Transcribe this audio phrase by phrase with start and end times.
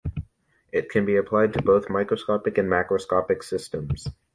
[0.71, 4.07] It can be applied to both microscopic and macroscopic systems.